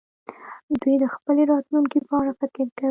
دوی 0.81 0.95
د 1.03 1.05
خپلې 1.15 1.41
راتلونکې 1.51 1.99
په 2.07 2.13
اړه 2.19 2.31
فکر 2.39 2.65
کوي. 2.75 2.79